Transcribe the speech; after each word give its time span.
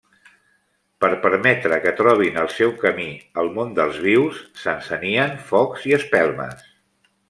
Per 1.03 1.09
permetre 1.25 1.77
que 1.83 1.93
trobin 1.99 2.41
el 2.45 2.51
seu 2.55 2.75
camí 2.87 3.07
al 3.43 3.53
món 3.59 3.79
dels 3.83 4.03
vius, 4.09 4.43
s'encenien 4.67 5.41
focs 5.55 5.91
i 5.93 5.99
espelmes. 6.05 6.71